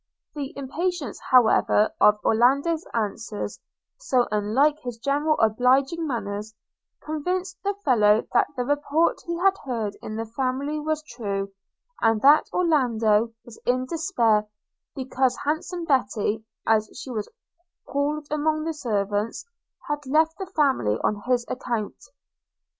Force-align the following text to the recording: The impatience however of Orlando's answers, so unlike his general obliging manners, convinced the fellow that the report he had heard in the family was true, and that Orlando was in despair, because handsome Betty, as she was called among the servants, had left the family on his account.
The 0.33 0.51
impatience 0.57 1.19
however 1.29 1.91
of 2.01 2.17
Orlando's 2.25 2.87
answers, 2.91 3.59
so 3.99 4.27
unlike 4.31 4.79
his 4.79 4.97
general 4.97 5.37
obliging 5.39 6.07
manners, 6.07 6.55
convinced 7.05 7.59
the 7.61 7.75
fellow 7.85 8.23
that 8.33 8.47
the 8.57 8.65
report 8.65 9.21
he 9.27 9.37
had 9.37 9.59
heard 9.59 9.95
in 10.01 10.15
the 10.15 10.25
family 10.25 10.79
was 10.79 11.03
true, 11.03 11.51
and 12.01 12.19
that 12.23 12.49
Orlando 12.51 13.31
was 13.45 13.61
in 13.63 13.85
despair, 13.85 14.47
because 14.95 15.37
handsome 15.45 15.85
Betty, 15.85 16.45
as 16.65 16.89
she 16.99 17.11
was 17.11 17.29
called 17.87 18.25
among 18.31 18.63
the 18.63 18.73
servants, 18.73 19.45
had 19.87 20.03
left 20.07 20.35
the 20.39 20.47
family 20.47 20.97
on 21.03 21.21
his 21.27 21.45
account. 21.47 21.97